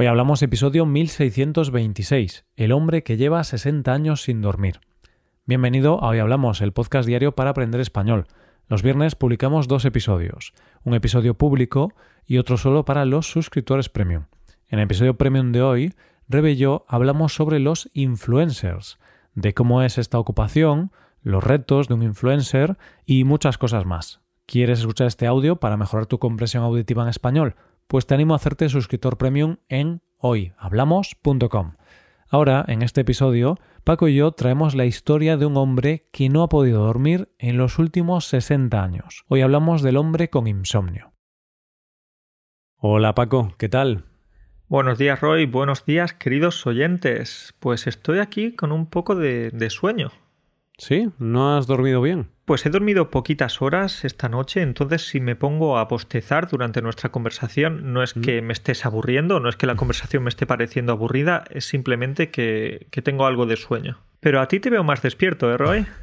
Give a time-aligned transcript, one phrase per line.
[0.00, 4.80] Hoy hablamos episodio 1626, El hombre que lleva 60 años sin dormir.
[5.44, 8.26] Bienvenido a Hoy Hablamos, el podcast diario para aprender español.
[8.66, 11.92] Los viernes publicamos dos episodios, un episodio público
[12.24, 14.24] y otro solo para los suscriptores premium.
[14.68, 15.94] En el episodio premium de hoy,
[16.30, 18.98] Rebe y yo hablamos sobre los influencers,
[19.34, 24.22] de cómo es esta ocupación, los retos de un influencer y muchas cosas más.
[24.46, 27.54] ¿Quieres escuchar este audio para mejorar tu comprensión auditiva en español?
[27.90, 31.72] Pues te animo a hacerte suscriptor premium en hoyhablamos.com.
[32.28, 36.44] Ahora, en este episodio, Paco y yo traemos la historia de un hombre que no
[36.44, 39.24] ha podido dormir en los últimos 60 años.
[39.26, 41.14] Hoy hablamos del hombre con insomnio.
[42.76, 44.04] Hola Paco, ¿qué tal?
[44.68, 47.56] Buenos días Roy, buenos días queridos oyentes.
[47.58, 50.12] Pues estoy aquí con un poco de, de sueño.
[50.80, 51.10] ¿Sí?
[51.18, 52.28] ¿No has dormido bien?
[52.46, 57.10] Pues he dormido poquitas horas esta noche, entonces si me pongo a bostezar durante nuestra
[57.10, 58.20] conversación, no es Mm.
[58.22, 62.30] que me estés aburriendo, no es que la conversación me esté pareciendo aburrida, es simplemente
[62.30, 63.98] que, que tengo algo de sueño.
[64.20, 65.86] Pero a ti te veo más despierto, ¿eh, Roy?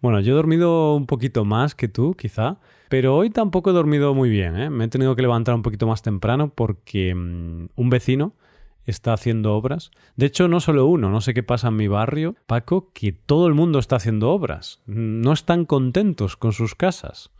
[0.00, 2.56] Bueno, yo he dormido un poquito más que tú, quizá,
[2.88, 4.56] pero hoy tampoco he dormido muy bien.
[4.58, 4.70] ¿eh?
[4.70, 8.32] Me he tenido que levantar un poquito más temprano porque mm, un vecino
[8.90, 9.90] está haciendo obras.
[10.16, 13.46] De hecho, no solo uno, no sé qué pasa en mi barrio, Paco, que todo
[13.46, 14.80] el mundo está haciendo obras.
[14.86, 17.30] No están contentos con sus casas.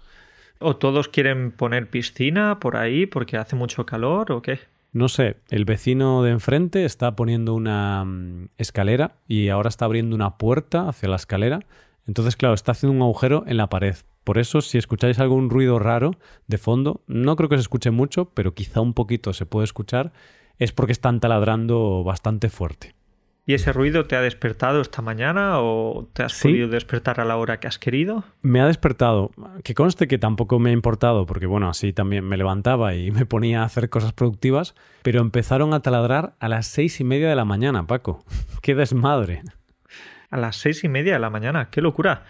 [0.60, 4.58] ¿O todos quieren poner piscina por ahí porque hace mucho calor o qué?
[4.92, 10.16] No sé, el vecino de enfrente está poniendo una mm, escalera y ahora está abriendo
[10.16, 11.60] una puerta hacia la escalera.
[12.06, 13.96] Entonces, claro, está haciendo un agujero en la pared.
[14.24, 16.12] Por eso, si escucháis algún ruido raro
[16.46, 20.12] de fondo, no creo que se escuche mucho, pero quizá un poquito se puede escuchar,
[20.59, 22.95] es porque están taladrando bastante fuerte.
[23.47, 26.48] ¿Y ese ruido te ha despertado esta mañana o te has Sí.
[26.48, 28.25] podido despertar a la hora que has querido?
[28.42, 29.31] Me ha despertado,
[29.64, 33.25] que conste que tampoco me ha importado, porque bueno, así también me levantaba y me
[33.25, 37.36] ponía a hacer cosas productivas, pero empezaron a taladrar a las seis y media de
[37.36, 38.23] la mañana, Paco.
[38.61, 39.41] ¡Qué desmadre!
[40.31, 42.25] A las seis y media de la mañana, qué locura.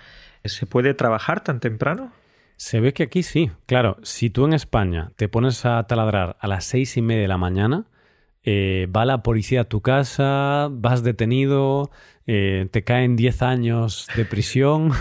[0.45, 2.12] ¿Se puede trabajar tan temprano?
[2.56, 3.50] Se ve que aquí sí.
[3.67, 7.28] Claro, si tú en España te pones a taladrar a las seis y media de
[7.28, 7.87] la mañana,
[8.44, 11.91] eh, va la policía a tu casa, vas detenido,
[12.26, 14.93] eh, te caen 10 años de prisión,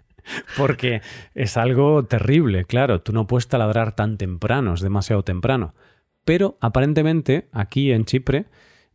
[0.56, 1.02] porque
[1.34, 5.74] es algo terrible, claro, tú no puedes taladrar tan temprano, es demasiado temprano.
[6.24, 8.46] Pero aparentemente aquí en Chipre,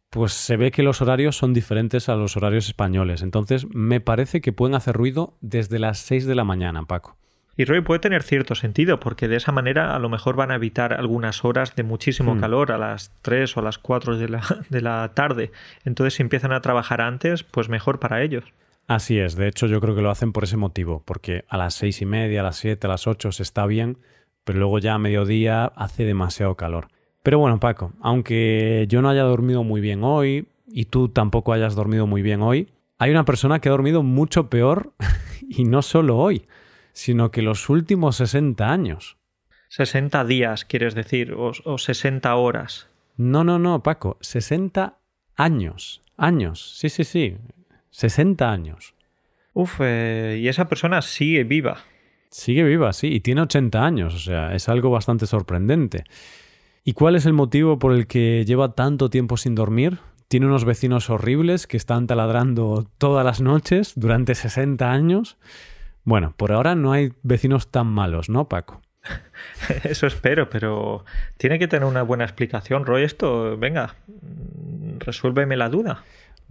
[0.10, 4.42] pues se ve que los horarios son diferentes a los horarios españoles, entonces me parece
[4.42, 7.18] que pueden hacer ruido desde las 6 de la mañana, Paco.
[7.56, 10.56] Y Roy puede tener cierto sentido, porque de esa manera a lo mejor van a
[10.56, 12.40] evitar algunas horas de muchísimo Hmm.
[12.40, 15.52] calor a las 3 o a las 4 de la, de la tarde.
[15.86, 18.44] Entonces, si empiezan a trabajar antes, pues mejor para ellos.
[18.88, 21.74] Así es, de hecho yo creo que lo hacen por ese motivo, porque a las
[21.74, 23.98] seis y media, a las siete, a las ocho se está bien,
[24.44, 26.88] pero luego ya a mediodía hace demasiado calor.
[27.22, 31.76] Pero bueno, Paco, aunque yo no haya dormido muy bien hoy y tú tampoco hayas
[31.76, 34.92] dormido muy bien hoy, hay una persona que ha dormido mucho peor
[35.48, 36.46] y no solo hoy,
[36.94, 39.18] sino que los últimos 60 años.
[39.70, 42.88] 60 días, quieres decir, o, o 60 horas.
[43.18, 44.98] No, no, no, Paco, 60
[45.36, 46.02] años.
[46.16, 47.38] Años, sí, sí, sí.
[47.92, 48.94] 60 años.
[49.54, 51.78] Uf, eh, y esa persona sigue viva.
[52.30, 56.04] Sigue viva, sí, y tiene 80 años, o sea, es algo bastante sorprendente.
[56.84, 60.00] ¿Y cuál es el motivo por el que lleva tanto tiempo sin dormir?
[60.28, 65.38] Tiene unos vecinos horribles que están taladrando todas las noches durante 60 años.
[66.04, 68.82] Bueno, por ahora no hay vecinos tan malos, ¿no, Paco?
[69.84, 71.06] Eso espero, pero
[71.38, 73.04] tiene que tener una buena explicación, Roy.
[73.04, 73.96] Esto, venga,
[75.00, 76.04] resuélveme la duda.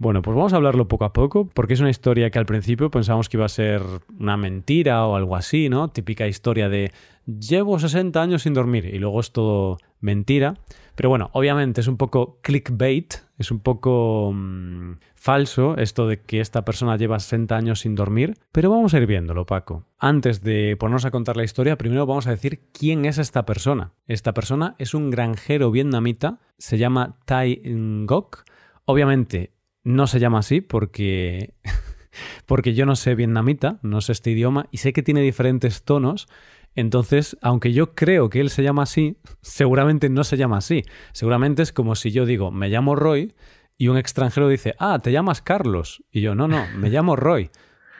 [0.03, 2.91] Bueno, pues vamos a hablarlo poco a poco, porque es una historia que al principio
[2.91, 3.81] pensábamos que iba a ser
[4.19, 5.91] una mentira o algo así, ¿no?
[5.91, 6.91] Típica historia de
[7.25, 10.55] llevo 60 años sin dormir y luego es todo mentira.
[10.95, 16.41] Pero bueno, obviamente es un poco clickbait, es un poco mm, falso esto de que
[16.41, 19.85] esta persona lleva 60 años sin dormir, pero vamos a ir viéndolo, Paco.
[19.99, 23.93] Antes de ponernos a contar la historia, primero vamos a decir quién es esta persona.
[24.07, 28.43] Esta persona es un granjero vietnamita, se llama Tai Ngoc.
[28.85, 29.52] Obviamente
[29.83, 31.53] no se llama así porque
[32.45, 36.27] porque yo no sé vietnamita, no sé este idioma y sé que tiene diferentes tonos.
[36.75, 40.83] Entonces, aunque yo creo que él se llama así, seguramente no se llama así.
[41.11, 43.33] Seguramente es como si yo digo, me llamo Roy,
[43.77, 46.03] y un extranjero dice, ah, te llamas Carlos.
[46.11, 47.49] Y yo, no, no, me llamo Roy.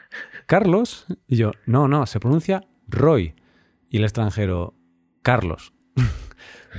[0.46, 1.06] ¿Carlos?
[1.26, 3.34] Y yo, no, no, se pronuncia Roy.
[3.90, 4.74] Y el extranjero,
[5.22, 5.72] Carlos.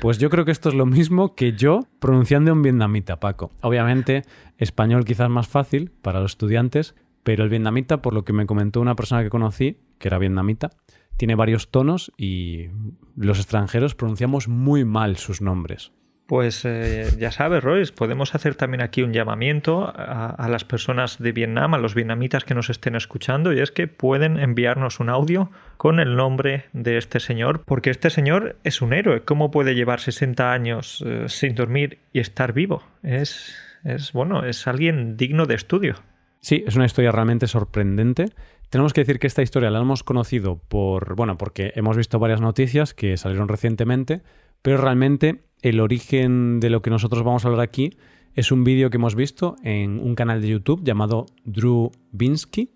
[0.01, 3.51] Pues yo creo que esto es lo mismo que yo pronunciando en vietnamita, Paco.
[3.61, 4.23] Obviamente,
[4.57, 8.81] español quizás más fácil para los estudiantes, pero el vietnamita, por lo que me comentó
[8.81, 10.71] una persona que conocí, que era vietnamita,
[11.17, 12.67] tiene varios tonos y
[13.15, 15.91] los extranjeros pronunciamos muy mal sus nombres.
[16.27, 21.31] Pues eh, ya sabes, Royce, podemos hacer también aquí un llamamiento a, las personas de
[21.31, 25.51] Vietnam, a los vietnamitas que nos estén escuchando, y es que pueden enviarnos un audio
[25.77, 29.21] con el nombre de este señor, porque este señor es un héroe.
[29.21, 32.81] ¿Cómo puede llevar 60 años eh, sin dormir y estar vivo?
[33.03, 35.95] Es, es, bueno, es alguien digno de estudio.
[36.39, 38.29] Sí, es una historia realmente sorprendente.
[38.69, 42.41] Tenemos que decir que esta historia la hemos conocido por, bueno, porque hemos visto varias
[42.41, 44.21] noticias que salieron recientemente,
[44.65, 47.91] pero realmente el origen de lo que nosotros vamos a hablar aquí
[48.33, 52.71] es un vídeo que hemos visto en un canal de YouTube llamado Drew Binsky.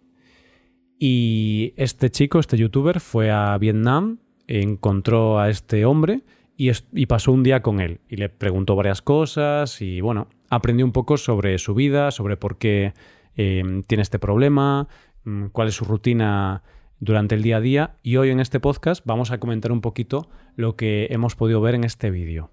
[1.00, 6.22] Y este chico, este youtuber, fue a Vietnam, encontró a este hombre
[6.56, 6.72] y,
[7.08, 8.02] pasó un día con él.
[8.08, 12.60] Y le preguntó varias cosas y bueno, aprendió un poco sobre su vida, sobre por
[12.60, 12.94] qué
[13.36, 14.88] eh, tiene este problema,
[15.24, 16.62] mm, cuál es su rutina
[17.00, 17.96] durante el día a día.
[18.04, 21.76] Y hoy en este podcast vamos a comentar un poquito lo que hemos podido ver
[21.76, 22.52] en este vídeo.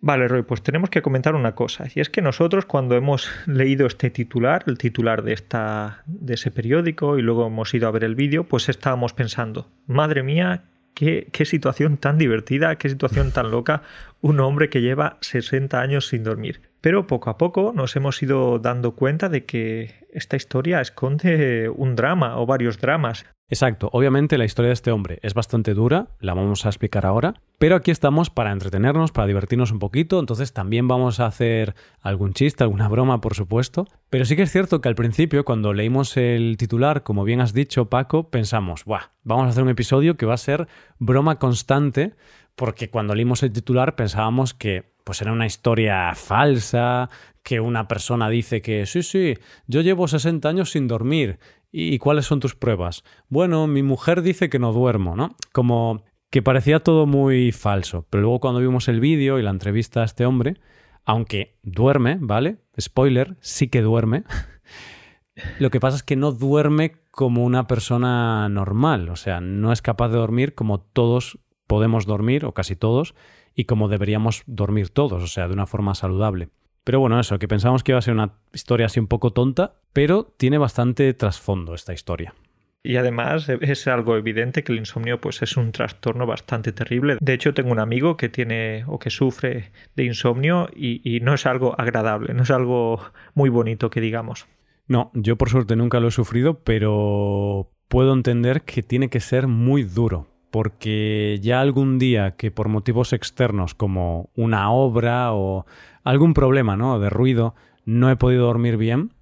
[0.00, 1.86] Vale, Roy, pues tenemos que comentar una cosa.
[1.92, 6.52] Y es que nosotros cuando hemos leído este titular, el titular de, esta, de ese
[6.52, 10.62] periódico, y luego hemos ido a ver el vídeo, pues estábamos pensando, madre mía,
[10.94, 13.82] qué, qué situación tan divertida, qué situación tan loca,
[14.20, 16.60] un hombre que lleva 60 años sin dormir.
[16.80, 21.96] Pero poco a poco nos hemos ido dando cuenta de que esta historia esconde un
[21.96, 23.26] drama o varios dramas.
[23.50, 27.32] Exacto, obviamente la historia de este hombre es bastante dura, la vamos a explicar ahora,
[27.56, 32.34] pero aquí estamos para entretenernos, para divertirnos un poquito, entonces también vamos a hacer algún
[32.34, 36.18] chiste, alguna broma, por supuesto, pero sí que es cierto que al principio, cuando leímos
[36.18, 40.26] el titular, como bien has dicho Paco, pensamos, Buah, vamos a hacer un episodio que
[40.26, 40.68] va a ser
[40.98, 42.12] broma constante,
[42.54, 47.08] porque cuando leímos el titular pensábamos que pues era una historia falsa,
[47.42, 51.38] que una persona dice que sí, sí, yo llevo 60 años sin dormir
[51.70, 53.04] ¿Y cuáles son tus pruebas?
[53.28, 55.36] Bueno, mi mujer dice que no duermo, ¿no?
[55.52, 58.06] Como que parecía todo muy falso.
[58.10, 60.56] Pero luego cuando vimos el vídeo y la entrevista a este hombre,
[61.04, 62.58] aunque duerme, ¿vale?
[62.80, 64.24] Spoiler, sí que duerme.
[65.58, 69.82] Lo que pasa es que no duerme como una persona normal, o sea, no es
[69.82, 73.14] capaz de dormir como todos podemos dormir, o casi todos,
[73.54, 76.48] y como deberíamos dormir todos, o sea, de una forma saludable.
[76.84, 79.74] Pero bueno, eso, que pensamos que iba a ser una historia así un poco tonta,
[79.92, 82.34] pero tiene bastante trasfondo esta historia.
[82.82, 87.18] Y además es algo evidente que el insomnio pues es un trastorno bastante terrible.
[87.20, 91.34] De hecho, tengo un amigo que tiene o que sufre de insomnio y, y no
[91.34, 93.00] es algo agradable, no es algo
[93.34, 94.46] muy bonito que digamos.
[94.86, 99.48] No, yo por suerte nunca lo he sufrido, pero puedo entender que tiene que ser
[99.48, 105.66] muy duro, porque ya algún día que por motivos externos como una obra o
[106.08, 106.98] algún problema, ¿no?
[106.98, 109.12] De ruido, no he podido dormir bien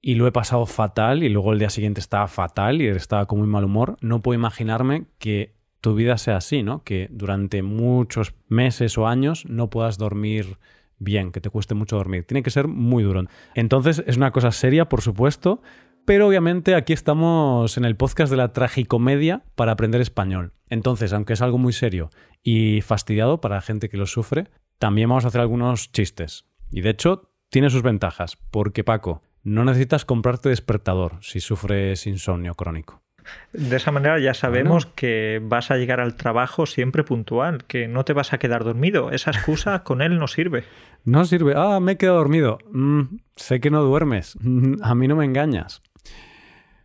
[0.00, 3.40] y lo he pasado fatal y luego el día siguiente estaba fatal y estaba con
[3.40, 3.96] muy mal humor.
[4.00, 6.84] No puedo imaginarme que tu vida sea así, ¿no?
[6.84, 10.58] Que durante muchos meses o años no puedas dormir
[10.98, 12.24] bien, que te cueste mucho dormir.
[12.24, 13.24] Tiene que ser muy duro.
[13.56, 15.62] Entonces es una cosa seria, por supuesto,
[16.04, 20.52] pero obviamente aquí estamos en el podcast de la tragicomedia para aprender español.
[20.70, 22.10] Entonces, aunque es algo muy serio
[22.44, 24.46] y fastidiado para la gente que lo sufre,
[24.78, 26.44] también vamos a hacer algunos chistes.
[26.70, 32.54] Y de hecho, tiene sus ventajas, porque Paco, no necesitas comprarte despertador si sufres insomnio
[32.54, 33.02] crónico.
[33.52, 38.04] De esa manera ya sabemos que vas a llegar al trabajo siempre puntual, que no
[38.04, 39.10] te vas a quedar dormido.
[39.10, 40.64] Esa excusa con él no sirve.
[41.04, 41.54] No sirve.
[41.56, 42.58] Ah, me he quedado dormido.
[42.72, 44.36] Mm, sé que no duermes.
[44.82, 45.82] a mí no me engañas.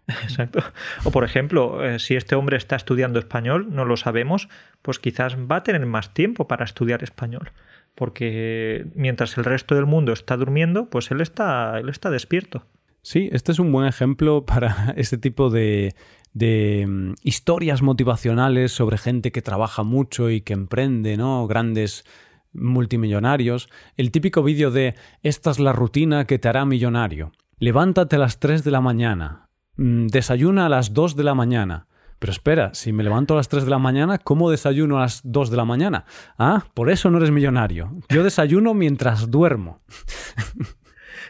[0.07, 0.63] Exacto.
[1.03, 4.49] O por ejemplo, eh, si este hombre está estudiando español, no lo sabemos,
[4.81, 7.51] pues quizás va a tener más tiempo para estudiar español
[7.95, 12.65] porque mientras el resto del mundo está durmiendo, pues él está, él está despierto.
[13.01, 15.95] Sí, este es un buen ejemplo para este tipo de,
[16.33, 21.47] de mm, historias motivacionales sobre gente que trabaja mucho y que emprende, ¿no?
[21.47, 22.05] Grandes
[22.53, 23.69] multimillonarios.
[23.97, 27.31] El típico vídeo de esta es la rutina que te hará millonario.
[27.57, 29.49] Levántate a las 3 de la mañana.
[29.77, 31.87] Mm, desayuna a las 2 de la mañana.
[32.21, 35.21] Pero espera, si me levanto a las 3 de la mañana, ¿cómo desayuno a las
[35.23, 36.05] 2 de la mañana?
[36.37, 37.97] Ah, por eso no eres millonario.
[38.09, 39.81] Yo desayuno mientras duermo.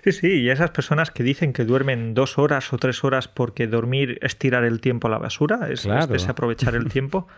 [0.03, 3.67] Sí, sí, y esas personas que dicen que duermen dos horas o tres horas porque
[3.67, 6.01] dormir es tirar el tiempo a la basura, es, claro.
[6.01, 7.27] es desaprovechar el tiempo.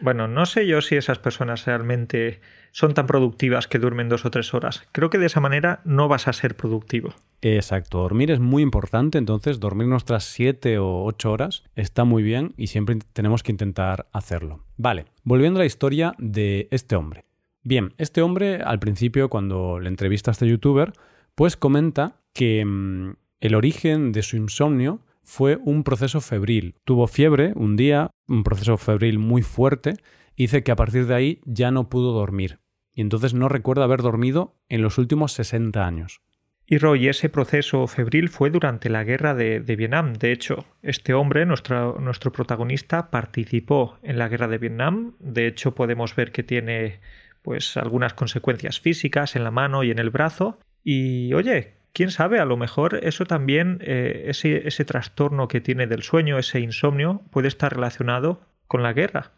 [0.00, 2.40] Bueno, no sé yo si esas personas realmente
[2.74, 4.82] son tan productivas que duermen dos o tres horas.
[4.90, 7.14] Creo que de esa manera no vas a ser productivo.
[7.40, 12.52] Exacto, dormir es muy importante, entonces dormir nuestras siete o ocho horas está muy bien
[12.56, 14.64] y siempre tenemos que intentar hacerlo.
[14.76, 17.24] Vale, volviendo a la historia de este hombre.
[17.62, 20.94] Bien, este hombre al principio cuando le entrevista a este youtuber,
[21.36, 26.74] pues comenta que mm, el origen de su insomnio fue un proceso febril.
[26.84, 29.94] Tuvo fiebre un día, un proceso febril muy fuerte,
[30.34, 32.58] y dice que a partir de ahí ya no pudo dormir.
[32.94, 36.22] Y entonces no recuerda haber dormido en los últimos 60 años.
[36.66, 40.14] Y Roy, ese proceso febril fue durante la guerra de, Vietnam.
[40.14, 45.14] De hecho, este hombre, nuestro, nuestro protagonista, participó en la guerra de Vietnam.
[45.18, 47.00] De hecho, podemos ver que tiene
[47.42, 50.58] pues algunas consecuencias físicas en la mano y en el brazo.
[50.82, 55.86] Y oye, quién sabe, a lo mejor eso también, eh, ese, ese trastorno que tiene
[55.86, 59.32] del sueño, ese insomnio, puede estar relacionado con la guerra.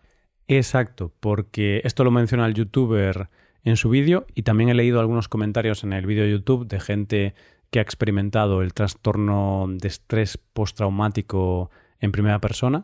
[0.46, 3.28] Exacto, porque esto lo menciona el youtuber
[3.66, 6.78] en su vídeo y también he leído algunos comentarios en el vídeo de YouTube de
[6.78, 7.34] gente
[7.70, 12.82] que ha experimentado el trastorno de estrés postraumático en primera persona.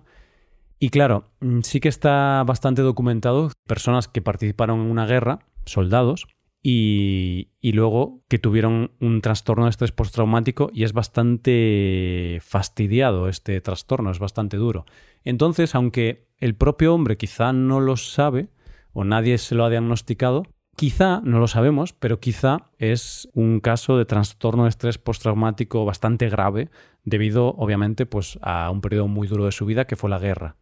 [0.81, 6.27] Y claro, mm, sí que está bastante documentado personas que participaron en una guerra, soldados,
[6.65, 13.61] y, y, luego que tuvieron un trastorno de estrés postraumático y es bastante fastidiado este
[13.61, 14.85] trastorno, es bastante duro.
[15.25, 18.49] Entonces, aunque el propio hombre quizá no lo sabe
[18.93, 20.45] o nadie se lo ha diagnosticado,
[20.77, 26.29] Quizá, no lo sabemos, pero quizá es un caso de trastorno de estrés postraumático bastante
[26.29, 26.71] grave,
[27.05, 30.57] debido, obviamente, pues, a un periodo muy duro de su vida que fue la guerra.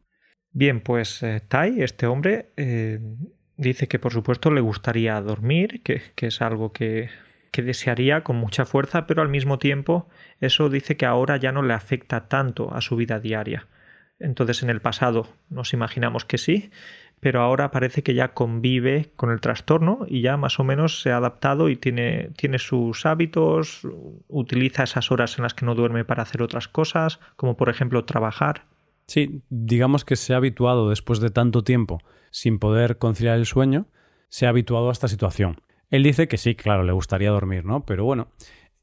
[0.52, 2.98] Bien, pues eh, Tai, este hombre, eh,
[3.56, 7.08] dice que por supuesto le gustaría dormir, que, que es algo que,
[7.50, 10.08] que desearía con mucha fuerza, pero al mismo tiempo
[10.40, 13.68] eso dice que ahora ya no le afecta tanto a su vida diaria.
[14.18, 16.70] Entonces en el pasado nos imaginamos que sí,
[17.20, 21.12] pero ahora parece que ya convive con el trastorno y ya más o menos se
[21.12, 23.82] ha adaptado y tiene, tiene sus hábitos,
[24.28, 28.04] utiliza esas horas en las que no duerme para hacer otras cosas, como por ejemplo
[28.04, 28.64] trabajar.
[29.06, 32.00] Sí, digamos que se ha habituado después de tanto tiempo
[32.30, 33.86] sin poder conciliar el sueño,
[34.28, 35.60] se ha habituado a esta situación.
[35.90, 37.84] Él dice que sí, claro, le gustaría dormir, ¿no?
[37.84, 38.28] Pero bueno,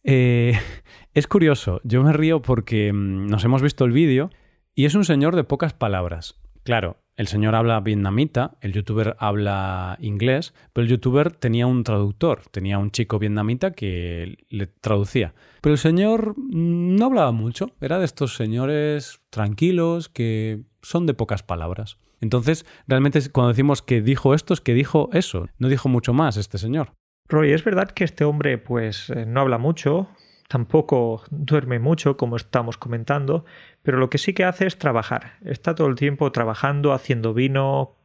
[0.03, 0.60] eh,
[1.13, 4.29] es curioso, yo me río porque mm, nos hemos visto el vídeo
[4.75, 6.39] y es un señor de pocas palabras.
[6.63, 12.44] Claro, el señor habla vietnamita, el youtuber habla inglés, pero el youtuber tenía un traductor,
[12.52, 15.34] tenía un chico vietnamita que le traducía.
[15.62, 21.42] Pero el señor no hablaba mucho, era de estos señores tranquilos que son de pocas
[21.42, 21.98] palabras.
[22.22, 26.38] Entonces, realmente cuando decimos que dijo esto es que dijo eso, no dijo mucho más
[26.38, 26.94] este señor.
[27.30, 30.08] Roy, es verdad que este hombre pues eh, no habla mucho,
[30.48, 33.46] tampoco duerme mucho, como estamos comentando,
[33.84, 35.34] pero lo que sí que hace es trabajar.
[35.44, 37.96] Está todo el tiempo trabajando, haciendo vino,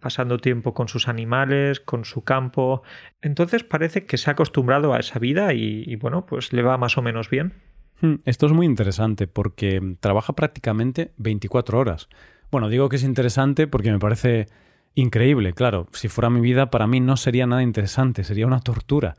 [0.00, 2.82] pasando tiempo con sus animales, con su campo.
[3.20, 6.96] Entonces parece que se ha acostumbrado a esa vida y, bueno, pues le va más
[6.96, 7.54] o menos bien.
[8.00, 12.08] Hmm, esto es muy interesante porque trabaja prácticamente 24 horas.
[12.50, 14.46] Bueno, digo que es interesante porque me parece
[14.94, 15.52] increíble.
[15.52, 19.16] Claro, si fuera mi vida, para mí no sería nada interesante, sería una tortura.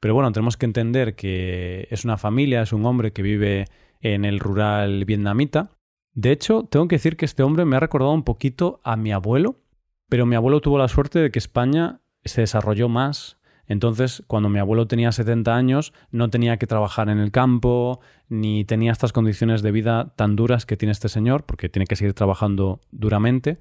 [0.00, 3.66] Pero bueno, tenemos que entender que es una familia, es un hombre que vive
[4.00, 5.70] en el rural vietnamita.
[6.12, 9.12] De hecho, tengo que decir que este hombre me ha recordado un poquito a mi
[9.12, 9.60] abuelo,
[10.08, 13.38] pero mi abuelo tuvo la suerte de que España se desarrolló más.
[13.66, 18.64] Entonces, cuando mi abuelo tenía 70 años, no tenía que trabajar en el campo, ni
[18.64, 22.14] tenía estas condiciones de vida tan duras que tiene este señor, porque tiene que seguir
[22.14, 23.58] trabajando duramente.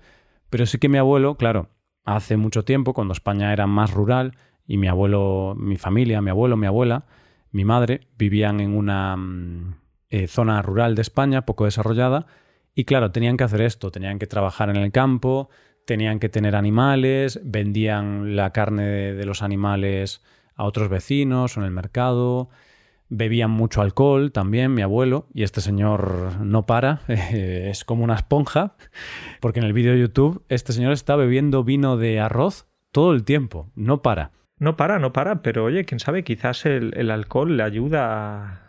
[0.49, 1.69] Pero sí que mi abuelo, claro,
[2.03, 4.35] hace mucho tiempo, cuando España era más rural,
[4.67, 7.05] y mi abuelo, mi familia, mi abuelo, mi abuela,
[7.51, 9.75] mi madre vivían en una mm,
[10.09, 12.25] eh, zona rural de España poco desarrollada
[12.75, 15.49] y claro, tenían que hacer esto, tenían que trabajar en el campo,
[15.85, 20.21] tenían que tener animales, vendían la carne de, los animales
[20.55, 22.49] a otros vecinos o en el mercado,
[23.15, 28.75] bebían mucho alcohol también, mi abuelo, y este señor no para, es como una esponja,
[29.39, 33.23] porque en el vídeo de YouTube este señor está bebiendo vino de arroz todo el
[33.23, 34.31] tiempo, no para.
[34.59, 38.61] No para, no para, pero oye, quién sabe, quizás el, alcohol le ayuda a,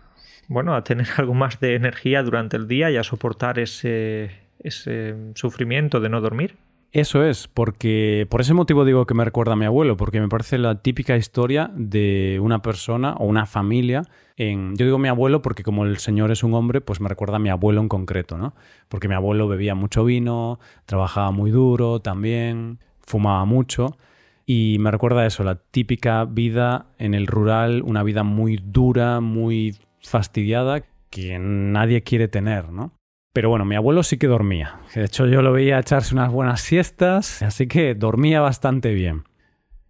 [0.48, 5.14] bueno, a tener algo más de energía durante el día y a soportar ese, ese
[5.34, 6.56] sufrimiento de no dormir.
[6.94, 10.28] Eso es, porque por ese motivo digo que me recuerda a mi abuelo, porque me
[10.28, 14.02] parece la típica historia de una persona o una familia.
[14.36, 17.34] En, yo digo mi abuelo porque como el señor es un hombre, pues me recuerda
[17.34, 18.54] a mi abuelo en concreto, ¿no?
[18.88, 23.98] Porque mi abuelo bebía mucho vino, trabajaba muy duro también, fumaba mucho.
[24.46, 29.76] Y me recuerda eso, la típica vida en el rural, una vida muy dura, muy
[30.00, 32.92] fastidiada, que nadie quiere tener, ¿no?
[33.34, 34.76] Pero bueno, mi abuelo sí que dormía.
[34.94, 39.24] De hecho, yo lo veía echarse unas buenas siestas, así que dormía bastante bien.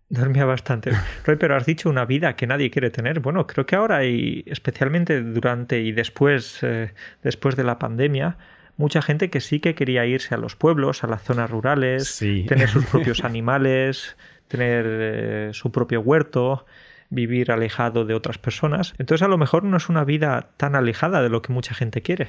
[0.08, 0.92] Dormía bastante.
[1.26, 3.20] Roy, pero has dicho una vida que nadie quiere tener.
[3.20, 8.38] Bueno, creo que ahora y especialmente durante y después, eh, después de la pandemia,
[8.78, 12.16] mucha gente que sí que quería irse a los pueblos, a las zonas rurales,
[12.48, 14.16] tener sus propios animales,
[14.48, 16.64] tener eh, su propio huerto,
[17.10, 18.94] vivir alejado de otras personas.
[18.96, 22.00] Entonces a lo mejor no es una vida tan alejada de lo que mucha gente
[22.00, 22.28] quiere.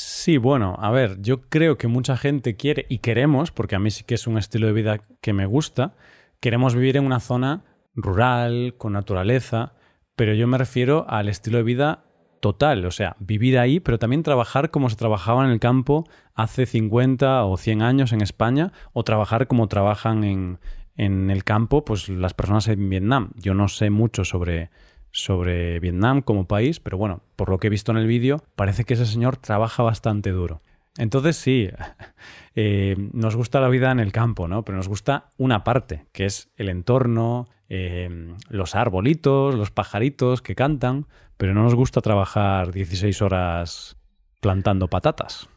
[0.00, 3.90] Sí, bueno, a ver, yo creo que mucha gente quiere y queremos, porque a mí
[3.90, 5.96] sí que es un estilo de vida que me gusta,
[6.38, 7.64] queremos vivir en una zona
[7.96, 9.72] rural, con naturaleza,
[10.14, 12.04] pero yo me refiero al estilo de vida
[12.38, 16.66] total, o sea, vivir ahí, pero también trabajar como se trabajaba en el campo hace
[16.66, 20.60] 50 o 100 años en España, o trabajar como trabajan en,
[20.94, 23.32] en el campo, pues las personas en Vietnam.
[23.34, 24.70] Yo no sé mucho sobre,
[25.18, 28.84] sobre Vietnam como país, pero bueno, por lo que he visto en el vídeo, parece
[28.84, 30.62] que ese señor trabaja bastante duro.
[30.96, 31.68] Entonces sí,
[32.54, 34.64] eh, nos gusta la vida en el campo, ¿no?
[34.64, 40.54] Pero nos gusta una parte, que es el entorno, eh, los arbolitos, los pajaritos que
[40.54, 41.06] cantan,
[41.36, 43.96] pero no nos gusta trabajar 16 horas
[44.40, 45.48] plantando patatas.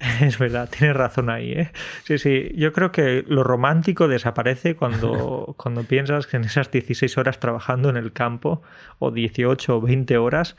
[0.20, 1.52] Es verdad, tienes razón ahí.
[1.52, 1.70] ¿eh?
[2.04, 7.18] Sí, sí, yo creo que lo romántico desaparece cuando, cuando piensas que en esas 16
[7.18, 8.62] horas trabajando en el campo,
[8.98, 10.56] o 18 o 20 horas,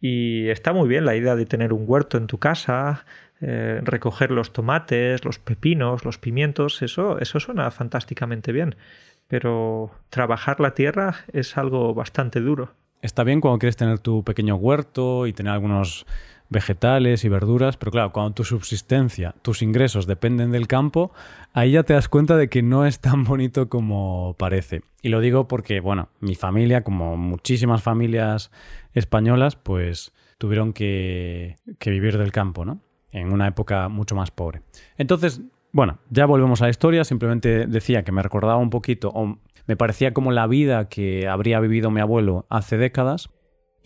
[0.00, 3.06] y está muy bien la idea de tener un huerto en tu casa,
[3.40, 8.76] eh, recoger los tomates, los pepinos, los pimientos, eso, eso suena fantásticamente bien.
[9.28, 12.74] Pero trabajar la tierra es algo bastante duro.
[13.02, 16.06] Está bien cuando quieres tener tu pequeño huerto y tener algunos
[16.48, 21.12] vegetales y verduras, pero claro, cuando tu subsistencia, tus ingresos dependen del campo,
[21.52, 24.82] ahí ya te das cuenta de que no es tan bonito como parece.
[25.02, 28.50] Y lo digo porque, bueno, mi familia, como muchísimas familias
[28.92, 32.80] españolas, pues tuvieron que, que vivir del campo, ¿no?
[33.10, 34.62] En una época mucho más pobre.
[34.98, 35.40] Entonces,
[35.72, 39.76] bueno, ya volvemos a la historia, simplemente decía que me recordaba un poquito, o me
[39.76, 43.30] parecía como la vida que habría vivido mi abuelo hace décadas,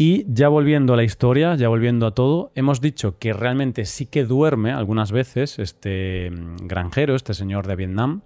[0.03, 4.07] y ya volviendo a la historia, ya volviendo a todo, hemos dicho que realmente sí
[4.07, 8.23] que duerme algunas veces este mm, granjero, este señor de Vietnam,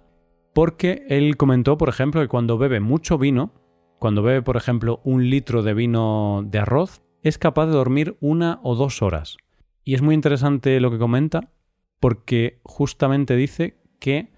[0.53, 3.51] porque él comentó, por ejemplo, que cuando bebe mucho vino,
[3.99, 8.61] cuando bebe, por ejemplo, un litro de vino de arroz, es capaz de dormir una
[8.63, 9.35] o dos horas.
[9.83, 11.51] Y es muy interesante lo que comenta,
[11.99, 14.31] porque justamente dice que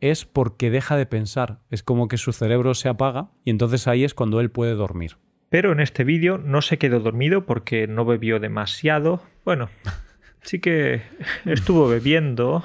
[0.00, 4.04] es porque deja de pensar, es como que su cerebro se apaga y entonces ahí
[4.04, 5.16] es cuando él puede dormir.
[5.54, 9.22] Pero en este vídeo no se quedó dormido porque no bebió demasiado.
[9.44, 9.68] Bueno,
[10.42, 11.02] sí que
[11.44, 12.64] estuvo bebiendo.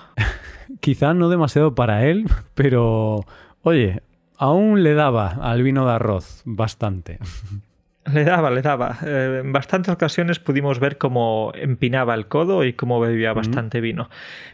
[0.80, 2.26] Quizá no demasiado para él,
[2.56, 3.28] pero
[3.62, 4.02] oye,
[4.40, 7.20] aún le daba al vino de arroz bastante.
[8.14, 8.98] Le daba, le daba.
[9.06, 14.10] Eh, en bastantes ocasiones pudimos ver cómo empinaba el codo y cómo bebía bastante vino.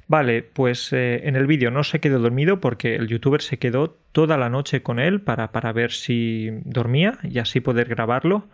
[0.08, 3.98] Vale, pues eh, en el vídeo no se quedó dormido porque el youtuber se quedó
[4.12, 8.48] toda la noche con él para, para ver si dormía y así poder grabarlo.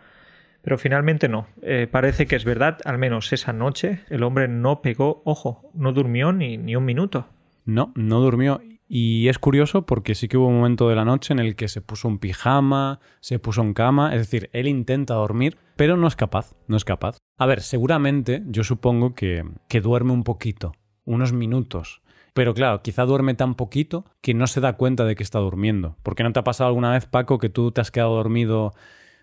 [0.62, 1.48] Pero finalmente no.
[1.62, 5.92] Eh, parece que es verdad, al menos esa noche el hombre no pegó ojo, no
[5.92, 7.26] durmió ni, ni un minuto.
[7.64, 8.60] No, no durmió.
[8.94, 11.68] Y es curioso porque sí que hubo un momento de la noche en el que
[11.68, 16.06] se puso un pijama, se puso en cama, es decir, él intenta dormir, pero no
[16.06, 17.16] es capaz, no es capaz.
[17.38, 20.74] A ver, seguramente yo supongo que, que duerme un poquito,
[21.06, 22.02] unos minutos.
[22.34, 25.96] Pero claro, quizá duerme tan poquito que no se da cuenta de que está durmiendo.
[26.02, 28.74] ¿Por qué no te ha pasado alguna vez, Paco, que tú te has quedado dormido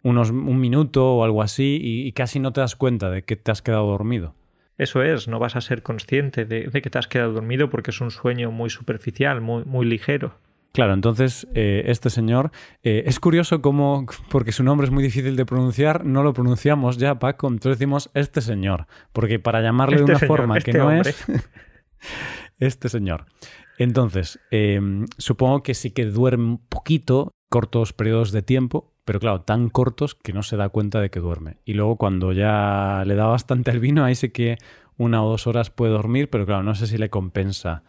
[0.01, 3.51] unos, un minuto o algo así y casi no te das cuenta de que te
[3.51, 4.33] has quedado dormido?
[4.79, 8.01] Eso es, no vas a ser consciente de, que te has quedado dormido porque es
[8.01, 10.39] un sueño muy superficial, muy, muy ligero.
[10.71, 12.51] Claro, entonces eh, este señor
[12.83, 16.97] eh, es curioso cómo, porque su nombre es muy difícil de pronunciar, no lo pronunciamos
[16.97, 20.71] ya, Paco, entonces decimos este señor, porque para llamarle de Este una señor, forma este
[20.71, 21.09] que no hombre.
[21.09, 21.25] es
[22.59, 23.25] este señor.
[23.77, 24.79] Entonces, eh,
[25.17, 30.13] supongo que sí que duerme un poquito, cortos periodos de tiempo, pero claro, tan cortos
[30.13, 31.57] que no se da cuenta de que duerme.
[31.65, 34.57] Y luego cuando ya le da bastante el vino, ahí sí que
[34.97, 37.81] una o dos horas puede dormir, pero claro, no sé si le compensa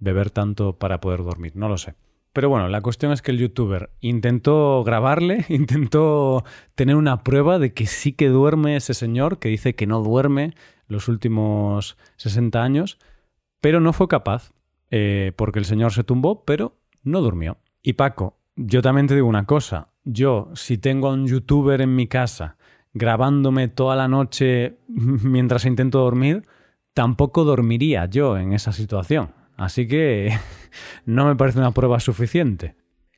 [0.00, 1.94] beber tanto para poder dormir, no lo sé.
[2.32, 6.42] Pero bueno, la cuestión es que el youtuber intentó grabarle, intentó
[6.74, 10.54] tener una prueba de que sí que duerme ese señor, que dice que no duerme
[10.86, 12.98] los últimos 60 años,
[13.60, 14.54] pero no fue capaz,
[14.90, 17.58] eh, porque el señor se tumbó, pero no durmió.
[17.82, 21.94] Y Paco, yo también te digo una cosa, yo si tengo a un youtuber en
[21.94, 22.56] mi casa
[22.94, 26.42] grabándome toda la noche mientras intento dormir,
[26.94, 29.32] tampoco dormiría yo en esa situación.
[29.56, 30.32] Así que
[31.06, 32.74] no me parece una prueba suficiente.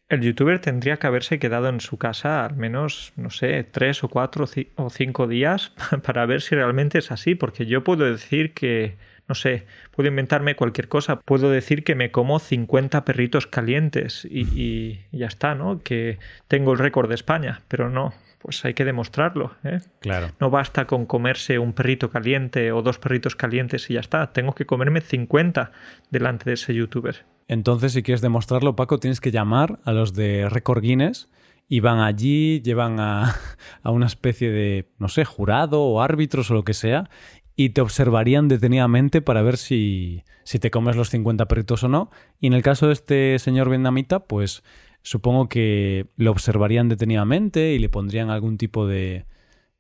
[0.08, 4.08] El youtuber tendría que haberse quedado en su casa al menos, no sé, tres o
[4.08, 4.44] cuatro
[4.76, 5.72] o cinco días
[6.04, 8.96] para ver si realmente es así, porque yo puedo decir que,
[9.28, 14.46] no sé, puedo inventarme cualquier cosa, puedo decir que me como 50 perritos calientes y,
[14.54, 15.82] y ya está, ¿no?
[15.82, 18.12] Que tengo el récord de España, pero no,
[18.44, 19.80] pues hay que demostrarlo, ¿eh?
[20.00, 20.28] Claro.
[20.38, 24.54] No basta con comerse un perrito caliente o dos perritos calientes y ya está, tengo
[24.54, 25.72] que comerme 50
[26.10, 27.24] delante de ese youtuber.
[27.48, 31.30] Entonces, si quieres demostrarlo, Paco, tienes que llamar a los de Record Guinness
[31.68, 33.34] y van allí, llevan a,
[33.82, 37.08] a una especie de, no sé, jurado o árbitros o lo que sea,
[37.56, 42.10] y te observarían detenidamente para ver si, si te comes los 50 perritos o no.
[42.40, 44.62] Y en el caso de este señor vietnamita, pues
[45.02, 49.26] supongo que lo observarían detenidamente y le pondrían algún tipo de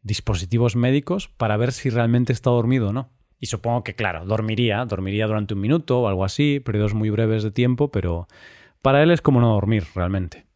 [0.02, 3.10] dispositivos médicos para ver si realmente está dormido o no.
[3.40, 7.42] Y supongo que, claro, dormiría, dormiría durante un minuto o algo así, periodos muy breves
[7.42, 8.28] de tiempo, pero
[8.80, 10.46] para él es como no dormir realmente.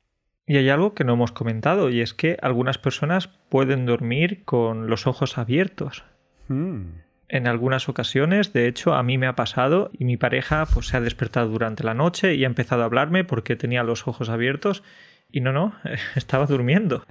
[0.46, 4.88] Y hay algo que no hemos comentado, y es que algunas personas pueden dormir con
[4.88, 6.04] los ojos abiertos.
[6.48, 7.07] Hmm.
[7.28, 10.96] En algunas ocasiones, de hecho, a mí me ha pasado y mi pareja pues, se
[10.96, 14.82] ha despertado durante la noche y ha empezado a hablarme porque tenía los ojos abiertos
[15.30, 15.74] y no, no,
[16.16, 17.04] estaba durmiendo.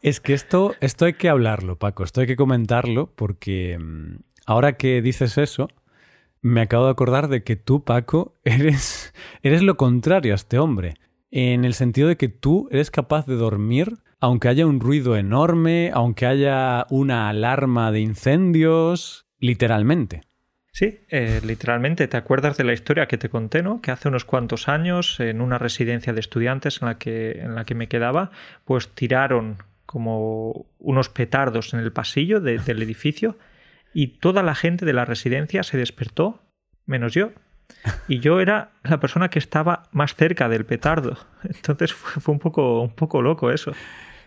[0.00, 4.74] Es que esto, esto hay que hablarlo, Paco, esto hay que comentarlo porque mm, ahora
[4.74, 5.68] que dices eso,
[6.40, 9.12] me acabo de acordar de que tú, Paco, eres,
[9.42, 10.94] eres lo contrario a este hombre,
[11.32, 15.90] en el sentido de que tú eres capaz de dormir aunque haya un ruido enorme,
[15.92, 20.22] aunque haya una alarma de incendios, literalmente.
[20.72, 22.06] Sí, eh, literalmente.
[22.06, 23.80] ¿Te acuerdas de la historia que te conté, no?
[23.80, 27.64] Que hace unos cuantos años, en una residencia de estudiantes en la que, en la
[27.64, 28.30] que me quedaba,
[28.66, 33.38] pues tiraron como unos petardos en el pasillo del edificio
[33.94, 36.42] y toda la gente de la residencia se despertó,
[36.84, 37.30] menos yo.
[38.06, 41.16] Y yo era la persona que estaba más cerca del petardo.
[41.42, 43.72] Entonces fue, un, poco, un poco loco eso.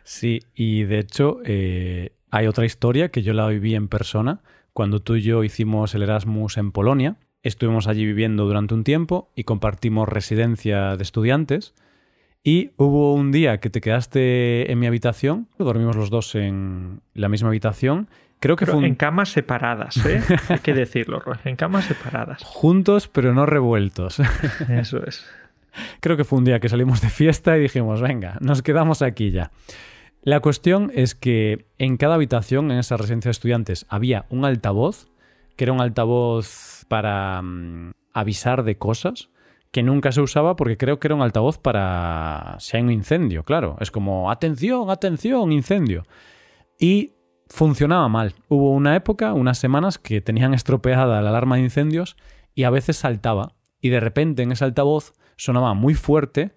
[0.09, 4.41] Sí, y de hecho eh, hay otra historia que yo la viví en persona
[4.73, 7.17] cuando tú y yo hicimos el Erasmus en Polonia.
[7.43, 11.75] Estuvimos allí viviendo durante un tiempo y compartimos residencia de estudiantes.
[12.43, 17.29] Y hubo un día que te quedaste en mi habitación, dormimos los dos en la
[17.29, 18.09] misma habitación.
[18.39, 20.23] Creo que fue en camas separadas, ¿eh?
[20.49, 22.41] Hay que decirlo, en camas separadas.
[22.43, 24.19] Juntos, pero no revueltos.
[24.69, 25.23] Eso es.
[25.99, 29.29] Creo que fue un día que salimos de fiesta y dijimos, venga, nos quedamos aquí
[29.29, 29.51] ya.
[30.21, 35.07] La cuestión es que en cada habitación, en esa residencia de estudiantes, había un altavoz,
[35.55, 39.29] que era un altavoz para mm, avisar de cosas,
[39.71, 43.43] que nunca se usaba porque creo que era un altavoz para si hay un incendio,
[43.43, 43.77] claro.
[43.79, 46.05] Es como, atención, atención, incendio.
[46.79, 47.13] Y
[47.47, 48.35] funcionaba mal.
[48.49, 52.17] Hubo una época, unas semanas, que tenían estropeada la alarma de incendios
[52.53, 53.53] y a veces saltaba.
[53.79, 56.51] Y de repente en ese altavoz sonaba muy fuerte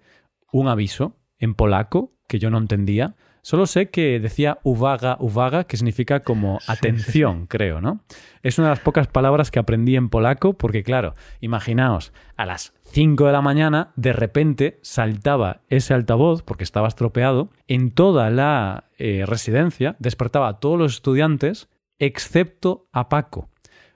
[0.51, 5.75] un aviso en polaco que yo no entendía Solo sé que decía uvaga, uvaga, que
[5.75, 7.99] significa como atención, creo, ¿no?
[8.41, 12.73] Es una de las pocas palabras que aprendí en polaco porque, claro, imaginaos, a las
[12.85, 18.85] 5 de la mañana, de repente saltaba ese altavoz, porque estaba estropeado, en toda la
[18.97, 21.67] eh, residencia, despertaba a todos los estudiantes,
[21.99, 23.49] excepto a Paco.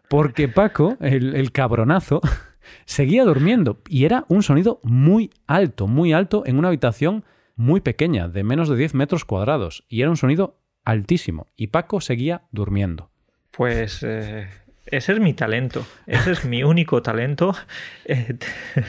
[0.10, 2.19] Porque Paco, el, el cabronazo,
[2.86, 7.23] seguía durmiendo y era un sonido muy alto, muy alto en una habitación
[7.58, 12.00] muy pequeña, de menos de 10 metros cuadrados, y era un sonido altísimo, y Paco
[12.00, 13.10] seguía durmiendo.
[13.52, 14.48] Pues eh,
[14.86, 17.54] ese es mi talento, ese es mi único talento.
[18.06, 18.38] Eh,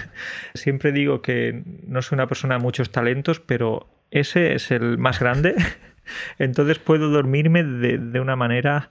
[0.54, 5.18] siempre digo que no soy una persona de muchos talentos, pero ese es el más
[5.18, 5.56] grande.
[6.38, 8.90] Entonces puedo dormirme de, una manera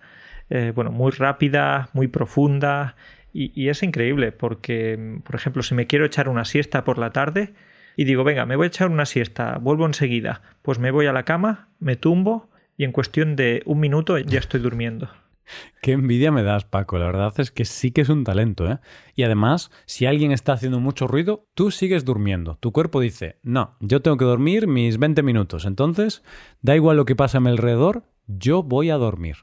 [0.50, 2.96] eh, bueno, muy rápida, muy profunda,
[3.34, 7.54] y es increíble porque, por ejemplo, si me quiero echar una siesta por la tarde,
[7.98, 10.44] y digo, venga, me voy a echar una siesta, vuelvo enseguida.
[10.62, 14.38] Pues me voy a la cama, me tumbo y en cuestión de un minuto ya
[14.38, 15.10] estoy durmiendo.
[15.82, 17.00] Qué envidia me das, Paco.
[17.00, 18.78] La verdad es que sí que es un talento, ¿eh?
[19.16, 22.58] Y además, si alguien está haciendo mucho ruido, tú sigues durmiendo.
[22.60, 25.66] Tu cuerpo dice, no, yo tengo que dormir mis 20 minutos.
[25.66, 26.24] Entonces,
[26.62, 29.38] da igual lo que pasa a mi alrededor, yo voy a dormir.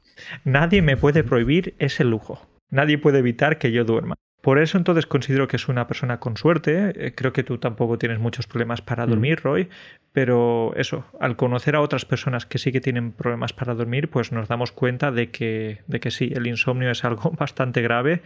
[0.45, 2.47] Nadie me puede prohibir ese lujo.
[2.71, 4.15] Nadie puede evitar que yo duerma.
[4.45, 6.93] Por eso entonces considero que es una persona con suerte.
[7.07, 9.09] Eh, creo que tú tampoco tienes muchos problemas para mm.
[9.09, 9.71] dormir, Roy,
[10.13, 14.33] pero eso, al conocer a otras personas que sí que tienen problemas para dormir, pues
[14.33, 18.21] nos damos cuenta de que, de que sí, el insomnio es algo bastante grave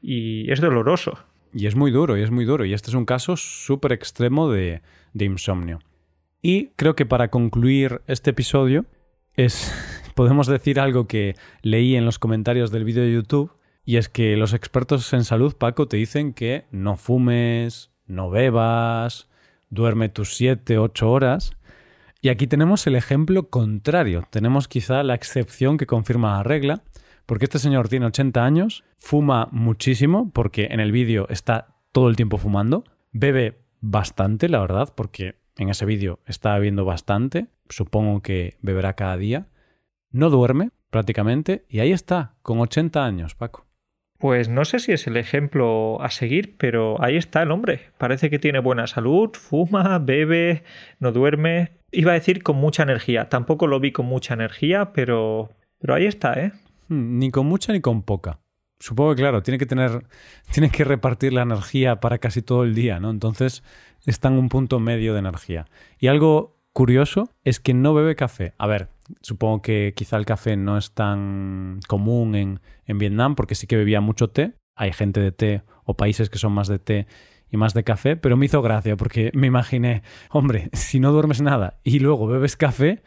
[0.00, 1.18] y es doloroso.
[1.52, 2.64] Y es muy duro, y es muy duro.
[2.64, 4.80] Y este es un caso súper extremo de,
[5.12, 5.80] de insomnio.
[6.40, 8.84] Y creo que para concluir este episodio
[9.34, 9.74] es
[10.14, 13.50] podemos decir algo que leí en los comentarios del vídeo de YouTube
[13.84, 19.28] y es que los expertos en salud, Paco, te dicen que no fumes, no bebas,
[19.70, 21.52] duerme tus 7, 8 horas.
[22.20, 24.26] Y aquí tenemos el ejemplo contrario.
[24.30, 26.82] Tenemos quizá la excepción que confirma la regla,
[27.26, 32.16] porque este señor tiene 80 años, fuma muchísimo, porque en el vídeo está todo el
[32.16, 38.56] tiempo fumando, bebe bastante, la verdad, porque en ese vídeo está bebiendo bastante, supongo que
[38.62, 39.48] beberá cada día,
[40.10, 43.63] no duerme prácticamente, y ahí está, con 80 años, Paco.
[44.24, 47.90] Pues no sé si es el ejemplo a seguir, pero ahí está el hombre.
[47.98, 50.64] Parece que tiene buena salud, fuma, bebe,
[50.98, 51.72] no duerme.
[51.92, 53.28] Iba a decir con mucha energía.
[53.28, 56.52] Tampoco lo vi con mucha energía, pero, pero ahí está, ¿eh?
[56.88, 58.40] Hmm, ni con mucha ni con poca.
[58.80, 60.06] supongo que claro, tiene que tener,
[60.54, 63.10] tiene que repartir la energía para casi todo el día, ¿no?
[63.10, 63.62] Entonces
[64.06, 65.66] está en un punto medio de energía.
[65.98, 68.54] Y algo curioso es que no bebe café.
[68.56, 68.88] A ver,
[69.20, 73.76] supongo que quizá el café no es tan común en, en Vietnam porque sí que
[73.76, 74.54] bebía mucho té.
[74.76, 77.06] Hay gente de té o países que son más de té
[77.50, 81.40] y más de café, pero me hizo gracia porque me imaginé, hombre, si no duermes
[81.40, 83.02] nada y luego bebes café,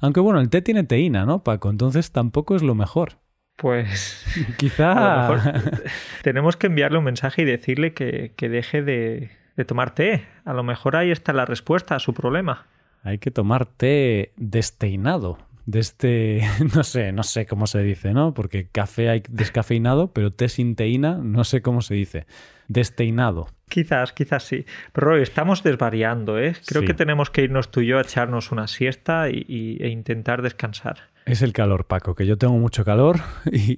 [0.00, 1.70] aunque bueno, el té tiene teína, ¿no, Paco?
[1.70, 3.18] Entonces tampoco es lo mejor.
[3.56, 4.24] Pues
[4.58, 5.62] quizá
[6.22, 10.26] tenemos que enviarle un mensaje y decirle que, deje de, de tomar té.
[10.44, 12.66] A lo mejor ahí está la respuesta a su problema.
[13.02, 15.38] Hay que tomar té desteinado.
[15.66, 16.42] De este,
[16.74, 18.34] no sé, no sé cómo se dice, ¿no?
[18.34, 22.26] Porque café hay descafeinado, pero té sin teína, no sé cómo se dice.
[22.68, 23.48] Desteinado.
[23.68, 24.64] Quizás, quizás sí.
[24.92, 26.54] Pero estamos desvariando, ¿eh?
[26.66, 30.42] Creo que tenemos que irnos tú y yo a echarnos una siesta y, e intentar
[30.42, 30.98] descansar.
[31.26, 33.20] Es el calor, Paco, que yo tengo mucho calor
[33.52, 33.76] y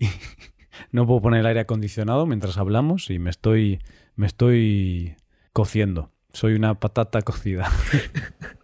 [0.92, 3.81] no puedo poner el aire acondicionado mientras hablamos y me estoy,
[4.14, 5.16] me estoy
[5.54, 6.11] cociendo.
[6.33, 7.70] Soy una patata cocida.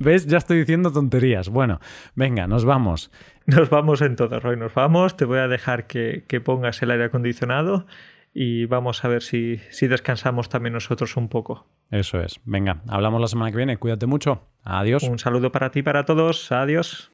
[0.00, 0.26] ¿Ves?
[0.26, 1.48] Ya estoy diciendo tonterías.
[1.48, 1.80] Bueno,
[2.14, 3.10] venga, nos vamos.
[3.46, 4.56] Nos vamos en todo, Roy.
[4.56, 5.16] Nos vamos.
[5.16, 7.86] Te voy a dejar que, que pongas el aire acondicionado
[8.34, 11.66] y vamos a ver si, si descansamos también nosotros un poco.
[11.90, 12.40] Eso es.
[12.44, 13.76] Venga, hablamos la semana que viene.
[13.76, 14.48] Cuídate mucho.
[14.64, 15.02] Adiós.
[15.02, 16.50] Un saludo para ti, para todos.
[16.52, 17.11] Adiós.